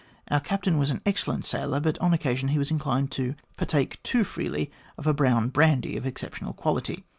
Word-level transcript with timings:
Our 0.31 0.39
captain 0.39 0.79
was 0.79 0.89
an 0.89 1.01
excellent 1.05 1.45
sailor, 1.45 1.79
but 1.79 1.99
on 1.99 2.11
occasion 2.11 2.49
he 2.49 2.57
was 2.57 2.71
inclined 2.71 3.11
to 3.11 3.35
partake 3.55 4.01
too 4.01 4.23
freely 4.23 4.71
of 4.97 5.05
a 5.05 5.13
hrown 5.13 5.49
brandy 5.49 5.95
of 5.95 6.07
exceptional 6.07 6.53
quality. 6.53 7.03